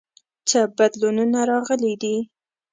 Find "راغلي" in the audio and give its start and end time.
1.51-1.93